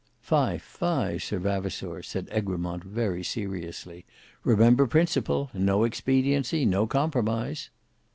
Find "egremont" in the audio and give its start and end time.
2.35-2.83